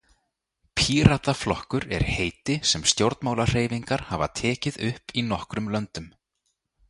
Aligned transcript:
Pírataflokkur 0.77 1.85
er 1.97 2.05
heiti 2.13 2.55
sem 2.69 2.87
stjórnmálahreyfingar 2.91 4.05
hafa 4.13 4.29
tekið 4.41 4.81
upp 4.91 5.15
í 5.21 5.27
nokkrum 5.29 5.73
löndum. 5.77 6.09